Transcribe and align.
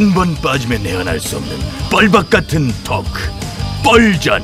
한 0.00 0.14
번 0.14 0.34
빠지면 0.36 0.82
내안할 0.82 1.20
수 1.20 1.36
없는 1.36 1.58
뻘박 1.90 2.30
같은 2.30 2.72
토크 2.84 3.20
뻘전 3.84 4.42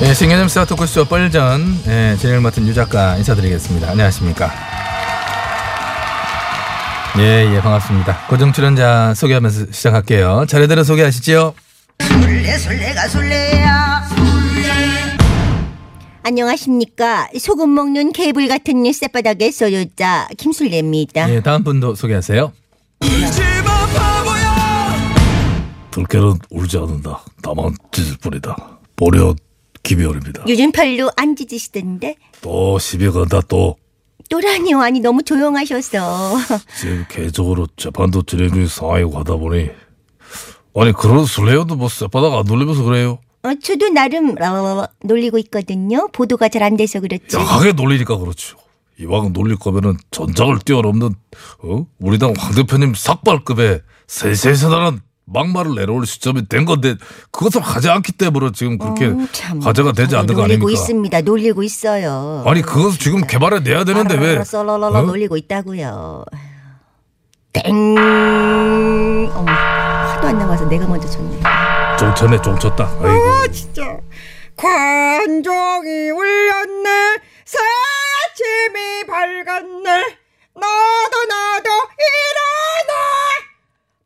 네, 0.00 0.14
스타 0.14 0.64
토크쇼 0.64 1.04
뻘전 1.04 1.82
네, 1.84 2.16
진행을 2.16 2.40
맡은 2.40 2.66
유 2.66 2.72
작가 2.72 3.16
인사드리겠습니다. 3.16 3.90
안녕하십니까? 3.90 4.50
예, 7.18 7.54
예, 7.54 7.60
반갑습니다. 7.60 8.26
고정 8.28 8.54
출연자 8.54 9.12
소개하면서 9.14 9.66
시작할게요. 9.70 10.46
차례대로 10.48 10.84
소개하시죠. 10.84 11.52
술래 12.00 12.56
술래가 12.56 13.08
술래야 13.08 14.08
안녕하십니까. 16.28 17.30
소금 17.38 17.72
먹는 17.74 18.12
개불 18.12 18.48
같은 18.48 18.84
쌔바닥의 18.92 19.50
소유자 19.50 20.28
김술래입니다. 20.36 21.32
예, 21.34 21.40
다음 21.40 21.64
분도 21.64 21.94
소개하세요. 21.94 22.52
들깨는 25.90 26.34
울지 26.50 26.76
않는다. 26.76 27.24
다만 27.42 27.74
짖을 27.92 28.18
뿐이다. 28.18 28.78
보려 28.94 29.34
김여울입니다. 29.82 30.44
요즘 30.48 30.70
별로 30.70 31.10
안 31.16 31.34
짖으시던데? 31.34 32.16
또 32.42 32.78
시비 32.78 33.08
건다 33.08 33.40
또. 33.48 33.76
또라니요. 34.28 34.82
아니 34.82 35.00
너무 35.00 35.22
조용하셔서. 35.22 36.36
지금 36.78 37.06
개적으로 37.08 37.66
재판도 37.78 38.24
진행 38.24 38.50
중인 38.50 38.68
상황이고 38.68 39.18
하다 39.18 39.36
보니. 39.36 39.70
아니 40.76 40.92
그런 40.92 41.24
술래요도 41.24 41.76
뭐 41.76 41.88
쌔바닥 41.88 42.34
안 42.34 42.44
돌리면서 42.44 42.82
그래요 42.82 43.18
어, 43.44 43.50
저도 43.62 43.88
나름 43.90 44.34
어, 44.42 44.84
놀리고 45.04 45.38
있거든요 45.38 46.08
보도가 46.12 46.48
잘 46.48 46.62
안 46.62 46.76
돼서 46.76 47.00
그렇지 47.00 47.36
약하게 47.36 47.72
놀리니까 47.72 48.16
그렇죠 48.18 48.56
이왕 49.00 49.32
놀릴 49.32 49.56
거면은 49.58 49.96
전장을 50.10 50.58
뛰어넘는 50.64 51.14
어? 51.62 51.86
우리 52.00 52.18
당 52.18 52.34
황 52.36 52.52
대표님 52.54 52.94
삭발급의 52.94 53.82
세세세단한 54.08 55.00
막말을 55.30 55.74
내려올 55.76 56.04
시점이 56.06 56.48
된 56.48 56.64
건데 56.64 56.94
그것을 57.30 57.60
하지 57.60 57.90
않기 57.90 58.12
때문에 58.12 58.50
지금 58.54 58.76
그렇게 58.78 59.06
어, 59.06 59.16
참. 59.30 59.60
화제가 59.60 59.92
되지 59.92 60.16
않는 60.16 60.34
거 60.34 60.40
놀리고 60.40 60.64
아닙니까? 60.66 60.72
있습니다 60.72 61.20
놀리고 61.20 61.62
있어요 61.62 62.42
아니 62.46 62.60
그것 62.62 62.98
지금 62.98 63.20
개발해 63.26 63.60
내야 63.60 63.84
되는데 63.84 64.16
왜? 64.16 64.42
썰러러러 64.42 64.98
어? 64.98 65.02
놀리고 65.02 65.36
있다고요 65.36 66.24
땡 67.52 67.64
어머 69.32 69.52
하도 69.52 70.26
안 70.28 70.38
나와서 70.38 70.64
내가 70.66 70.86
먼저 70.88 71.06
쳤네 71.08 71.40
좀 71.98 72.14
쳤네 72.14 72.40
좀 72.42 72.56
쳤다. 72.58 72.84
아이고. 73.02 73.52
진짜. 73.52 73.82
관종이 74.56 76.10
울렸네. 76.10 77.16
새 77.44 77.58
아침이 77.58 79.04
밝았네. 79.06 80.16
나도 80.54 81.24
나도 81.28 81.70
일어나. 81.98 82.92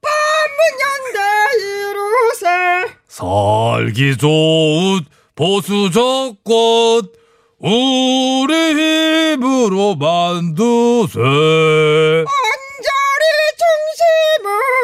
반문연대 0.00 1.18
이루세. 1.60 2.94
살기 3.08 4.16
좋은 4.16 5.04
보수 5.34 5.90
정권 5.90 7.08
우리 7.58 8.52
힘으로 9.34 9.94
만두세. 9.96 11.20
언저리 11.20 12.26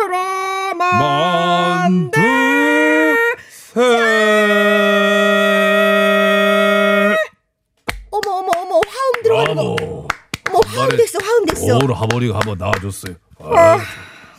중심으로 0.05 0.75
만들 0.75 2.48
오늘 11.77 11.95
하모니가 11.95 12.35
한번 12.39 12.59
나와줬어요. 12.59 13.15
아, 13.41 13.79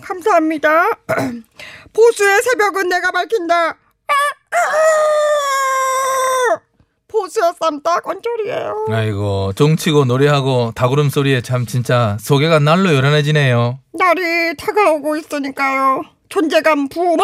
감사합니다. 0.02 0.90
보수의 1.94 2.42
새벽은 2.44 2.90
내가 2.90 3.12
밝힌다. 3.12 3.70
아, 3.70 4.14
아, 4.52 6.60
보수의 7.08 7.54
쌈딱 7.60 8.08
언저리예요. 8.08 8.86
아이고, 8.92 9.54
종치고 9.56 10.06
노래하고 10.06 10.74
다구름 10.76 11.10
소리에 11.10 11.42
참 11.42 11.66
진짜 11.66 12.18
소개가 12.20 12.60
날로 12.60 12.94
요란해지네요. 12.94 13.80
날이 13.94 14.56
다가오고 14.58 15.16
있으니까요. 15.18 16.04
존재감 16.30 16.88
부합 16.88 17.20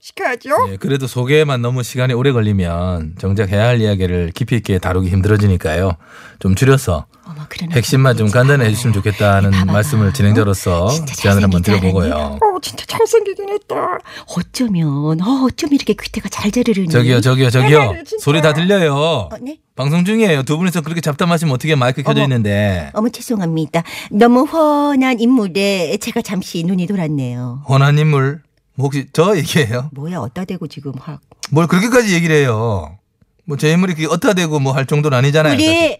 시켜야죠. 0.00 0.68
예, 0.72 0.76
그래도 0.76 1.06
소개에만 1.06 1.60
너무 1.60 1.82
시간이 1.82 2.14
오래 2.14 2.32
걸리면 2.32 3.16
정작 3.18 3.50
해야 3.50 3.66
할 3.66 3.80
이야기를 3.82 4.32
깊이 4.34 4.56
있게 4.56 4.78
다루기 4.78 5.10
힘들어지니까요. 5.10 5.92
좀 6.38 6.54
줄여서 6.54 7.04
어머 7.26 7.42
그러나 7.50 7.74
핵심만 7.74 8.16
좀 8.16 8.30
간단히 8.30 8.64
해주시면 8.64 8.94
좋겠다는 8.94 9.50
봐봐. 9.50 9.72
말씀을 9.72 10.14
진행자로서 10.14 10.88
진짜 10.88 11.14
제안을 11.14 11.42
한번 11.44 11.60
드려보고요. 11.62 12.14
어, 12.14 12.60
진짜 12.62 12.86
잘생기긴 12.86 13.50
했다. 13.50 13.98
어쩌면 14.36 15.20
어 15.20 15.44
어쩜 15.44 15.72
이렇게 15.74 15.92
귀태가 15.92 16.30
잘 16.30 16.50
자르르니 16.50 16.88
저기요, 16.88 17.20
저기요, 17.20 17.50
저기요. 17.50 17.80
해봐요, 17.80 18.04
진짜. 18.04 18.24
소리 18.24 18.40
다 18.40 18.54
들려요. 18.54 18.94
어, 18.94 19.28
네? 19.42 19.58
방송 19.76 20.06
중이에요. 20.06 20.44
두 20.44 20.56
분이서 20.56 20.80
그렇게 20.80 21.02
잡담하시면 21.02 21.54
어떻게 21.54 21.74
마이크 21.74 22.02
켜져 22.02 22.20
어머. 22.20 22.24
있는데. 22.24 22.90
어머 22.94 23.10
죄송합니다. 23.10 23.82
너무 24.10 24.44
훤한 24.44 25.20
인물에 25.20 25.98
제가 25.98 26.22
잠시 26.22 26.64
눈이 26.64 26.86
돌았네요. 26.86 27.64
원한 27.68 27.98
인물 27.98 28.40
뭐 28.80 28.86
혹시 28.86 29.06
저 29.12 29.36
얘기예요? 29.36 29.90
뭐야 29.92 30.18
어따 30.18 30.44
대고 30.46 30.66
지금 30.66 30.92
확 30.98 31.20
뭘 31.52 31.66
그렇게까지 31.66 32.14
얘기를 32.14 32.34
해요? 32.36 32.96
뭐 33.44 33.56
제 33.58 33.70
인물이 33.72 33.94
그렇게 33.94 34.12
어따 34.12 34.32
대고 34.34 34.58
뭐 34.60 34.72
할 34.72 34.86
정도는 34.86 35.18
아니잖아요. 35.18 35.54
사실. 35.54 35.68
우리 35.68 35.98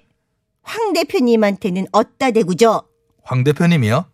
황 0.63 0.93
대표님한테는 0.93 1.87
어따 1.93 2.31
대고죠. 2.31 2.83
황 3.25 3.45
대표님이요? 3.45 4.05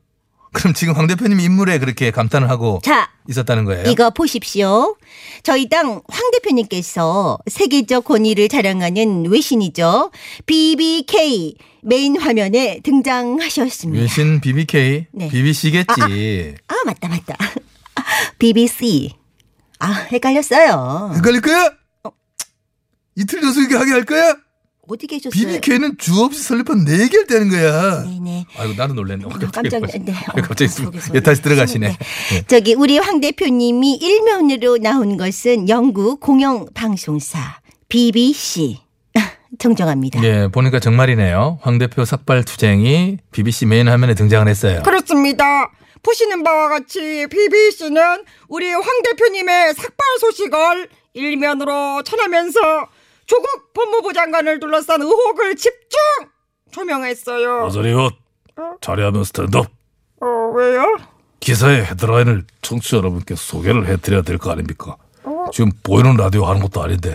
그럼 0.52 0.72
지금 0.72 0.94
황 0.94 1.06
대표님 1.06 1.38
인물에 1.40 1.78
그렇게 1.78 2.10
감탄을 2.10 2.48
하고 2.48 2.80
자 2.82 3.10
있었다는 3.28 3.64
거예요? 3.66 3.84
이거 3.90 4.08
보십시오. 4.10 4.96
저희 5.42 5.68
당 5.68 6.00
황 6.08 6.30
대표님께서 6.32 7.38
세계적 7.50 8.04
권위를 8.04 8.48
자랑하는 8.48 9.26
외신이죠. 9.30 10.10
BBK 10.46 11.56
메인 11.82 12.18
화면에 12.18 12.80
등장하셨습니다. 12.82 14.00
외신 14.02 14.40
BBK, 14.40 15.06
네. 15.12 15.28
BBC겠지. 15.28 16.54
아 16.68 16.74
맞다 16.86 17.08
맞다. 17.08 17.36
BBC. 18.38 19.10
아 19.78 19.92
헷갈렸어요. 20.12 21.12
헷갈릴 21.16 21.40
거야? 21.40 21.70
이틀 23.16 23.42
연속 23.42 23.60
이렇게 23.60 23.76
하게 23.76 23.90
할 23.92 24.04
거야? 24.04 24.36
어디 24.88 25.06
계셨어요? 25.06 25.30
BBK는 25.32 25.96
주 25.98 26.20
없이 26.22 26.42
설립한 26.42 26.84
네 26.84 27.08
개를 27.08 27.26
떼는 27.26 27.50
거야. 27.50 28.04
네네. 28.04 28.46
아이고 28.56 28.74
나도 28.74 28.94
놀랬네. 28.94 29.24
어, 29.24 29.28
깜짝 29.52 29.80
놀랐네. 29.80 30.04
네. 30.04 30.12
갑자기 30.42 30.70
어, 30.82 30.90
예, 31.14 31.20
다시 31.20 31.42
들어가시네. 31.42 31.88
네. 31.88 31.96
예. 32.34 32.42
저기 32.46 32.74
우리 32.74 32.98
황 32.98 33.20
대표님이 33.20 33.94
일면으로 33.96 34.78
나온 34.78 35.16
것은 35.16 35.68
영국 35.68 36.20
공영 36.20 36.66
방송사 36.72 37.60
BBC 37.88 38.78
정정합니다. 39.58 40.22
예, 40.22 40.48
보니까 40.52 40.78
정말이네요. 40.78 41.58
황 41.62 41.78
대표 41.78 42.04
삭발 42.04 42.44
투쟁이 42.44 43.18
BBC 43.32 43.66
메인 43.66 43.88
화면에 43.88 44.14
등장을 44.14 44.46
했어요. 44.46 44.82
그렇습니다. 44.84 45.72
보시는 46.02 46.42
바와 46.42 46.68
같이 46.68 47.26
BBC는 47.30 48.24
우리 48.48 48.70
황 48.70 48.82
대표님의 49.02 49.74
삭발 49.74 50.18
소식을 50.20 50.88
일면으로 51.14 52.02
전하면서 52.02 52.60
조국 53.26 53.72
법무부 53.72 54.12
장관을 54.12 54.60
둘러싼 54.60 55.02
의혹을 55.02 55.56
집중 55.56 55.98
표명했어요. 56.74 57.66
아저리요 57.66 58.10
자리하면 58.80 59.24
스탠드업 59.24 59.66
어, 60.20 60.26
왜요? 60.54 60.96
기사의 61.40 61.84
헤드라인을 61.86 62.44
청취자 62.62 62.98
여러분께 62.98 63.34
소개를 63.34 63.86
해드려야 63.86 64.22
될 64.22 64.38
거 64.38 64.50
아닙니까? 64.50 64.96
지금 65.52 65.70
보이는 65.82 66.16
라디오 66.16 66.44
하는 66.46 66.60
것도 66.60 66.82
아닌데 66.82 67.14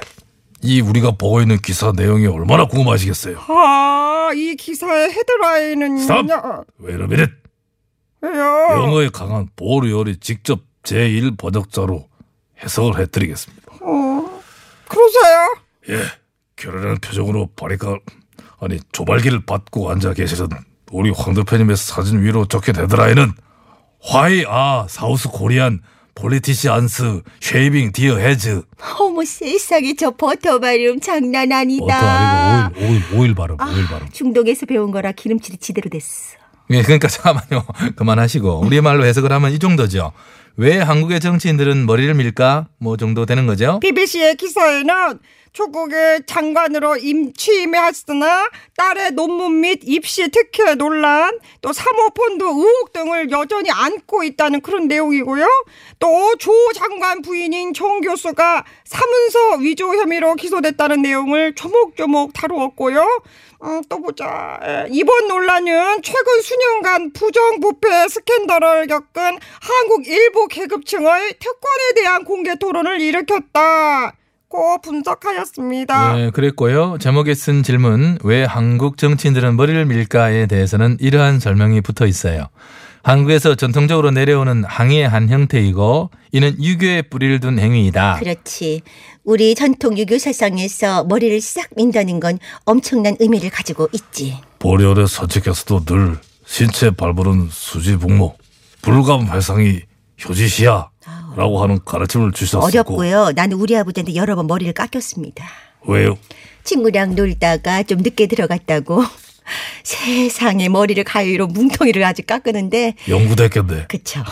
이 0.61 0.79
우리가 0.81 1.11
보고 1.11 1.41
있는 1.41 1.57
기사 1.57 1.91
내용이 1.91 2.27
얼마나 2.27 2.65
궁금하시겠어요? 2.65 3.39
아, 3.47 4.31
이 4.35 4.55
기사의 4.55 5.11
헤드라인은요. 5.11 6.01
스탑! 6.01 6.25
왜요? 6.79 7.07
영어에 8.23 9.09
강한 9.09 9.47
보리얼이 9.55 10.17
직접 10.17 10.61
제1 10.83 11.37
번역자로 11.37 12.07
해석을 12.63 12.99
해드리겠습니다. 13.01 13.61
그러세요? 14.87 15.55
예, 15.89 16.03
결연한 16.55 16.97
표정으로 16.99 17.49
바리카 17.55 17.97
아니 18.59 18.79
조발기를 18.91 19.45
받고 19.45 19.89
앉아 19.89 20.13
계시던 20.13 20.49
우리 20.91 21.09
황 21.09 21.33
대표님의 21.33 21.77
사진 21.77 22.21
위로 22.21 22.45
적힌 22.45 22.75
헤드라인은 22.75 23.31
Why 24.05 24.33
are 24.39 24.85
South 24.85 25.29
Korean 25.35 25.79
politicians 26.13 27.01
shaving 27.41 27.93
their 27.93 28.19
heads? 28.19 28.61
어머 28.99 29.23
세상에 29.23 29.95
저 29.95 30.11
버터 30.11 30.59
발음 30.59 30.99
장난 30.99 31.49
버터 31.49 31.55
아니다. 31.55 32.65
아니고 32.67 32.79
오일, 32.81 32.91
오일, 32.91 33.03
오일 33.15 33.35
발음, 33.35 33.57
오일 33.59 33.87
발음. 33.87 34.09
중동에서 34.11 34.65
배운 34.65 34.91
거라 34.91 35.11
기름칠이 35.13 35.57
지대로 35.57 35.89
됐어. 35.89 36.37
예, 36.71 36.81
그러니까 36.83 37.07
잠깐만요. 37.07 37.65
그만하시고 37.95 38.61
우리말로 38.65 39.05
해석을 39.05 39.31
하면 39.31 39.51
이 39.51 39.59
정도죠. 39.59 40.11
왜 40.57 40.79
한국의 40.79 41.19
정치인들은 41.19 41.85
머리를 41.85 42.13
밀까? 42.13 42.67
뭐 42.77 42.97
정도 42.97 43.25
되는 43.25 43.45
거죠? 43.47 43.79
BBC의 43.79 44.35
기사에는 44.35 45.19
조국의 45.53 46.23
장관으로 46.25 46.97
임 46.97 47.33
취임했으나 47.33 48.49
딸의 48.77 49.11
논문 49.11 49.61
및 49.61 49.81
입시 49.83 50.29
특혜 50.29 50.75
논란, 50.75 51.37
또 51.61 51.73
사모펀드 51.73 52.43
의혹 52.43 52.93
등을 52.93 53.31
여전히 53.31 53.69
안고 53.71 54.23
있다는 54.23 54.61
그런 54.61 54.87
내용이고요. 54.87 55.45
또 55.99 56.35
조 56.37 56.51
장관 56.73 57.21
부인인 57.21 57.73
정 57.73 58.01
교수가 58.01 58.63
사문서 58.85 59.57
위조 59.57 59.95
혐의로 59.95 60.35
기소됐다는 60.35 61.01
내용을 61.01 61.53
조목조목 61.55 62.33
다루었고요. 62.33 63.21
음, 63.63 63.81
또 63.89 64.01
보자. 64.01 64.59
에, 64.63 64.87
이번 64.89 65.27
논란은 65.27 66.01
최근 66.01 66.41
수년간 66.41 67.13
부정부패 67.13 68.07
스캔들을 68.07 68.87
겪은 68.87 69.37
한국 69.61 70.07
일부 70.07 70.47
계급층의 70.47 71.35
특권에 71.39 71.93
대한 71.95 72.23
공개 72.23 72.55
토론을 72.55 73.01
일으켰다. 73.01 74.13
고 74.51 74.79
분석하였습니다. 74.81 76.13
네, 76.13 76.29
그랬고요. 76.29 76.97
제목에 76.99 77.33
쓴 77.33 77.63
질문 77.63 78.17
왜 78.23 78.43
한국 78.43 78.97
정치인들은 78.97 79.55
머리를 79.55 79.85
밀까에 79.85 80.45
대해서는 80.45 80.97
이러한 80.99 81.39
설명이 81.39 81.79
붙어 81.79 82.05
있어요. 82.05 82.49
한국에서 83.01 83.55
전통적으로 83.55 84.11
내려오는 84.11 84.65
항의의 84.65 85.07
한 85.07 85.29
형태이고 85.29 86.11
이는 86.33 86.61
유교의 86.61 87.03
뿌리를 87.03 87.39
둔 87.39 87.59
행위이다. 87.59 88.17
그렇지. 88.19 88.81
우리 89.23 89.55
전통 89.55 89.97
유교 89.97 90.19
사상에서 90.19 91.05
머리를 91.05 91.39
싹 91.39 91.69
민다는 91.77 92.19
건 92.19 92.37
엄청난 92.65 93.15
의미를 93.21 93.49
가지고 93.49 93.87
있지. 93.93 94.37
보리얼의 94.59 95.07
선책에서도 95.07 95.85
늘 95.85 96.17
신체 96.45 96.91
발부른 96.91 97.47
수지북모 97.49 98.35
불감 98.81 99.27
회상이 99.27 99.79
효지시야 100.27 100.89
라고 101.35 101.61
하는 101.63 101.79
가르침을 101.83 102.31
주셨었고 102.31 102.65
어렵고요. 102.65 103.31
나는 103.35 103.57
우리 103.57 103.75
아버지한테 103.75 104.15
여러 104.15 104.35
번 104.35 104.47
머리를 104.47 104.71
깎였습니다. 104.73 105.45
왜요? 105.87 106.17
친구랑 106.63 107.15
놀다가 107.15 107.83
좀 107.83 107.99
늦게 107.99 108.27
들어갔다고 108.27 109.03
세상에 109.83 110.69
머리를 110.69 111.03
가위로 111.03 111.47
뭉텅이를 111.47 112.03
아주 112.03 112.21
깎으는데 112.23 112.95
연구됐겠네 113.09 113.85
그쵸. 113.87 114.23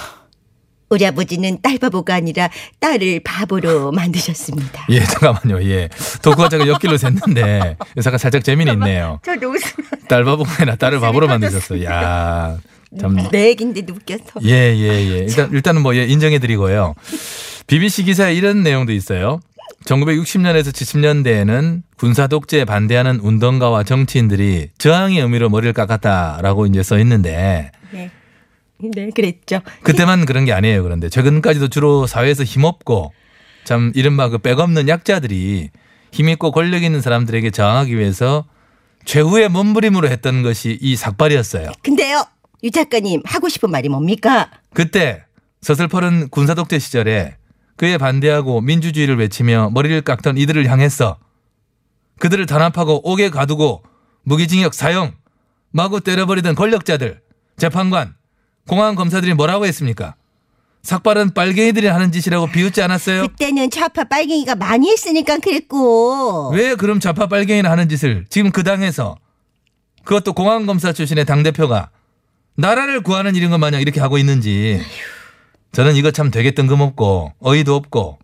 우리 0.89 1.05
아버지는 1.05 1.59
딸 1.61 1.77
바보가 1.77 2.15
아니라 2.15 2.49
딸을 2.79 3.21
바보로 3.23 3.91
만드셨습니다. 3.93 4.87
예, 4.89 4.99
잠깐만요. 5.03 5.63
예. 5.63 5.87
도구가 6.23 6.49
제가 6.49 6.67
옆길로 6.67 6.95
샜는데 6.97 7.75
여기가 7.95 8.17
살짝 8.17 8.43
재미는 8.43 8.73
있네요. 8.73 9.19
저도 9.23 9.49
웃으면 9.51 9.87
딸 10.07 10.23
바보가 10.23 10.51
아니라 10.59 10.75
딸을 10.77 10.99
바보로 10.99 11.27
만드셨어. 11.27 11.83
야. 11.83 12.57
참내 12.97 13.29
얘긴데도 13.33 13.93
웃겨서. 13.93 14.23
예, 14.43 14.75
예, 14.75 14.87
예. 14.87 15.17
일단, 15.27 15.51
일단은 15.51 15.81
뭐, 15.81 15.95
예, 15.95 16.05
인정해드리고요. 16.05 16.95
BBC 17.67 18.03
기사에 18.05 18.33
이런 18.33 18.63
내용도 18.63 18.93
있어요. 18.93 19.39
1960년에서 19.85 20.71
70년대에는 20.71 21.83
군사 21.97 22.27
독재에 22.27 22.65
반대하는 22.65 23.19
운동가와 23.19 23.83
정치인들이 23.83 24.69
저항의 24.77 25.19
의미로 25.19 25.49
머리를 25.49 25.73
깎았다라고 25.73 26.65
이제 26.65 26.83
써 26.83 26.99
있는데 26.99 27.71
네. 27.91 28.11
네, 28.79 29.09
그랬죠. 29.13 29.61
그때만 29.83 30.25
그런 30.25 30.45
게 30.45 30.53
아니에요. 30.53 30.83
그런데 30.83 31.09
최근까지도 31.09 31.67
주로 31.67 32.07
사회에서 32.07 32.43
힘없고 32.43 33.13
참 33.65 33.91
이른바 33.95 34.29
그 34.29 34.37
백없는 34.37 34.87
약자들이 34.87 35.69
힘있고 36.11 36.51
권력 36.51 36.83
있는 36.83 37.01
사람들에게 37.01 37.51
저항하기 37.51 37.97
위해서 37.97 38.45
최후의 39.05 39.49
몸부림으로 39.49 40.07
했던 40.07 40.43
것이 40.43 40.77
이 40.81 40.95
삭발이었어요. 40.95 41.71
근데요, 41.81 42.23
유 42.63 42.71
작가님 42.71 43.21
하고 43.25 43.49
싶은 43.49 43.71
말이 43.71 43.89
뭡니까? 43.89 44.49
그때 44.73 45.23
서슬퍼른 45.61 46.29
군사독재 46.29 46.79
시절에 46.79 47.37
그에 47.77 47.97
반대하고 47.97 48.61
민주주의를 48.61 49.17
외치며 49.17 49.71
머리를 49.73 50.01
깎던 50.01 50.37
이들을 50.37 50.69
향했어. 50.69 51.17
그들을 52.19 52.45
단합하고 52.45 53.09
옥에 53.09 53.29
가두고 53.29 53.83
무기징역 54.23 54.73
사형, 54.73 55.13
마구 55.71 56.01
때려버리던 56.01 56.55
권력자들, 56.55 57.21
재판관, 57.57 58.15
공안 58.67 58.95
검사들이 58.95 59.33
뭐라고 59.33 59.65
했습니까? 59.65 60.15
삭발은 60.81 61.33
빨갱이들이 61.33 61.87
하는 61.87 62.11
짓이라고 62.11 62.47
비웃지 62.47 62.81
않았어요? 62.81 63.27
그때는 63.27 63.69
좌파 63.69 64.03
빨갱이가 64.03 64.55
많이 64.55 64.91
했으니까 64.91 65.39
그랬고. 65.39 66.51
왜 66.53 66.75
그럼 66.75 66.99
좌파 66.99 67.27
빨갱이나 67.27 67.69
하는 67.69 67.89
짓을 67.89 68.25
지금 68.29 68.51
그 68.51 68.63
당에서 68.63 69.17
그것도 70.03 70.33
공안검사 70.33 70.93
출신의 70.93 71.25
당대표가 71.25 71.89
나라를 72.59 73.01
구하는 73.01 73.35
일인 73.35 73.51
것 73.51 73.57
마냥 73.57 73.79
이렇게 73.79 74.01
하고 74.01 74.17
있는지 74.17 74.81
저는 75.71 75.95
이거 75.95 76.11
참 76.11 76.29
되게 76.29 76.51
뜬금없고 76.51 77.33
어이도 77.39 77.73
없고 77.73 78.19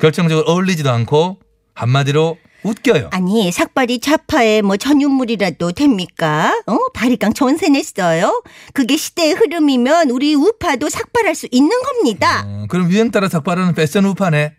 결정적으로 0.00 0.50
어울리지도 0.50 0.90
않고 0.90 1.38
한마디로 1.74 2.38
웃겨요. 2.62 3.10
아니 3.12 3.52
삭발이 3.52 4.00
좌파의 4.00 4.62
뭐 4.62 4.76
전유물이라도 4.76 5.72
됩니까? 5.72 6.60
어 6.66 6.76
바리깡 6.94 7.34
전세 7.34 7.68
냈어요. 7.68 8.42
그게 8.72 8.96
시대의 8.96 9.34
흐름이면 9.34 10.10
우리 10.10 10.34
우파도 10.34 10.88
삭발할 10.88 11.34
수 11.34 11.46
있는 11.50 11.70
겁니다. 11.82 12.44
어, 12.46 12.66
그럼 12.68 12.90
유행 12.90 13.10
따라 13.10 13.28
삭발하는 13.28 13.74
패션 13.74 14.06
우파네. 14.06 14.56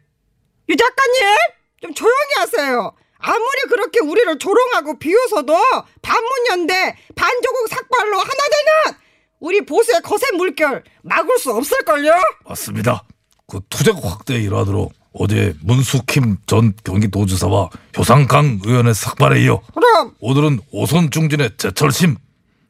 유 0.69 0.75
작가님 0.75 1.25
좀 1.81 1.93
조용히 1.95 2.33
하세요. 2.37 2.93
아무리 3.19 3.61
그렇게 3.69 3.99
우리를 3.99 4.39
조롱하고 4.39 4.97
비웃어도 4.97 5.55
반문연대 6.01 6.95
반조국 7.15 7.67
삭발로 7.69 8.17
하나 8.17 8.27
되는 8.27 8.99
우리 9.39 9.65
보수의 9.65 10.01
거센 10.03 10.35
물결 10.37 10.83
막을 11.03 11.37
수 11.37 11.51
없을걸요? 11.51 12.13
맞습니다. 12.47 13.03
그 13.47 13.59
투쟁 13.69 13.95
확대에 13.97 14.39
일하도록 14.39 14.93
어제 15.13 15.53
문수킴 15.63 16.37
전 16.45 16.73
경기도지사와 16.83 17.69
효상강 17.97 18.59
의원의 18.63 18.93
삭발에 18.93 19.41
이어 19.43 19.61
그럼 19.73 20.13
오늘은 20.19 20.59
오선 20.71 21.09
중진의 21.11 21.51
제철심 21.57 22.15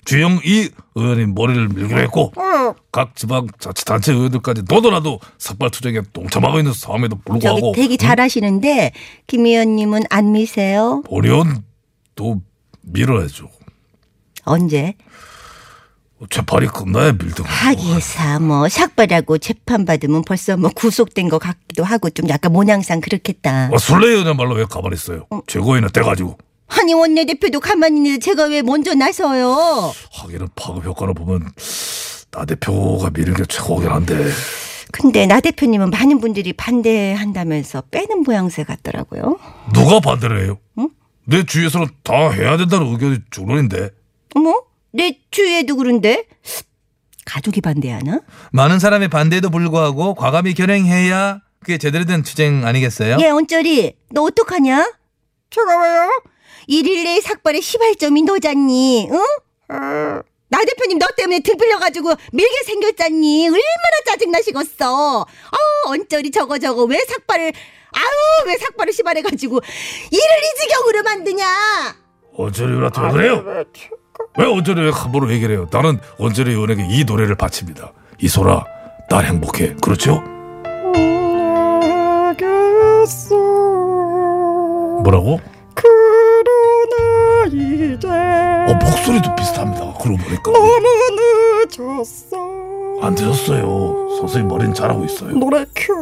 주영이 0.09 0.69
의원이 0.95 1.27
머리를 1.27 1.69
밀기로 1.69 1.99
했고 2.01 2.33
어, 2.35 2.73
각 2.91 3.15
지방 3.15 3.47
자치단체 3.59 4.11
의원들까지 4.11 4.63
너도나도 4.67 5.19
삭발 5.37 5.69
투쟁에 5.69 6.01
동참하고 6.13 6.57
있는 6.57 6.73
저기 6.73 7.21
불구하고 7.25 7.73
되게 7.75 7.95
잘하시는데 7.95 8.91
김 9.27 9.45
의원님은 9.45 10.03
안 10.09 10.31
미세요? 10.31 11.03
보리언도 11.05 12.41
밀어야죠. 12.81 13.49
언제? 14.45 14.95
재판이 16.29 16.67
끝나야 16.67 17.11
밀등. 17.13 17.45
하기사 17.47 18.39
뭐 18.39 18.67
삭발하고 18.67 19.37
재판 19.37 19.85
받으면 19.85 20.23
벌써 20.23 20.57
뭐 20.57 20.71
구속된 20.73 21.29
것 21.29 21.37
같기도 21.37 21.83
하고 21.83 22.09
좀 22.09 22.27
약간 22.29 22.51
모양상 22.51 22.99
그렇겠다. 22.99 23.69
아, 23.71 23.77
술래였냐말로 23.77 24.55
왜 24.55 24.65
가만히 24.65 24.95
있어요? 24.95 25.27
최고위는 25.45 25.89
돼가지고 25.93 26.37
아니 26.69 26.93
원내대표도 26.93 27.59
가만히 27.59 27.97
있는데 27.97 28.19
제가 28.19 28.45
왜 28.45 28.61
먼저 28.61 28.93
나서요? 28.93 29.91
하기는 30.13 30.47
파급 30.55 30.85
효과를 30.85 31.13
보면 31.13 31.51
나 32.31 32.45
대표가 32.45 33.09
미는 33.11 33.33
게 33.33 33.43
최고긴 33.45 33.89
한데 33.89 34.15
근데 34.91 35.25
나 35.25 35.39
대표님은 35.39 35.89
많은 35.89 36.19
분들이 36.19 36.53
반대한다면서 36.53 37.81
빼는 37.91 38.23
모양새 38.23 38.63
같더라고요. 38.63 39.37
누가 39.73 39.99
반대를 39.99 40.43
해요? 40.45 40.57
내 41.25 41.43
주위에서는 41.43 41.87
다 42.03 42.31
해야 42.31 42.57
된다는 42.57 42.87
의견이 42.87 43.19
주론인데 43.29 43.91
어머? 44.35 44.63
내 44.91 45.19
주위에도 45.29 45.75
그런데? 45.75 46.25
가족이 47.25 47.61
반대하나? 47.61 48.21
많은 48.51 48.79
사람의 48.79 49.09
반대에도 49.09 49.51
불구하고 49.51 50.15
과감히 50.15 50.55
결행해야 50.55 51.41
그게 51.59 51.77
제대로 51.77 52.05
된 52.05 52.23
투쟁 52.23 52.65
아니겠어요? 52.65 53.17
얘 53.21 53.29
언저리 53.29 53.93
너 54.11 54.23
어떡하냐? 54.23 54.91
제가 55.51 55.83
왜요? 55.83 56.09
일일 56.69 57.03
내에 57.03 57.19
삭발에 57.19 57.61
시발점이 57.61 58.21
너잖니, 58.21 59.09
응? 59.11 59.15
어, 59.17 60.21
나 60.49 60.59
대표님 60.63 60.99
너 60.99 61.07
때문에 61.17 61.39
등 61.39 61.57
빌려가지고 61.57 62.13
밀게 62.31 62.63
생겼잖니. 62.63 63.47
얼마나 63.47 63.63
짜증나시겠어. 64.05 65.25
아우, 65.25 65.91
언저리 65.91 66.29
저거 66.29 66.59
저거 66.59 66.83
왜 66.83 67.03
삭발을, 67.05 67.51
아우, 67.91 68.47
왜 68.47 68.55
삭발을 68.57 68.93
시발해가지고 68.93 69.59
일을 70.11 70.21
이 70.21 70.61
지경으로 70.61 71.01
만드냐. 71.03 71.45
언저리 72.37 72.69
의원한테 72.69 73.01
왜 73.01 73.09
그래요? 73.11 73.43
왜 74.37 74.45
언저리 74.45 74.81
왜 74.81 74.91
함부로 74.91 75.31
얘기를 75.33 75.55
해요? 75.55 75.67
나는 75.71 75.99
언저리 76.19 76.51
의원에게 76.51 76.85
이 76.87 77.03
노래를 77.03 77.33
바칩니다. 77.33 77.93
이소라, 78.21 78.63
날 79.09 79.25
행복해. 79.25 79.73
그렇죠? 79.81 80.21
알겠어. 82.27 83.35
뭐라고? 85.01 85.39
이제 87.53 88.07
어, 88.07 88.73
목소리도 88.73 89.35
비슷합니다. 89.35 89.93
그러고 89.99 90.17
보니까. 90.17 90.51
너무 90.51 90.79
늦었어. 91.67 92.37
안 93.01 93.13
늦었어요. 93.15 94.17
선생님 94.19 94.47
머리는 94.47 94.73
잘하고 94.73 95.05
있어요. 95.05 95.31
노래 95.31 95.65
큐. 95.75 95.93